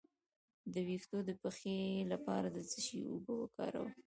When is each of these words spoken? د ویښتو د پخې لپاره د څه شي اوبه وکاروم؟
د 0.73 0.75
ویښتو 0.87 1.17
د 1.29 1.31
پخې 1.43 1.77
لپاره 2.11 2.47
د 2.55 2.57
څه 2.69 2.79
شي 2.85 2.99
اوبه 3.11 3.33
وکاروم؟ 3.37 3.91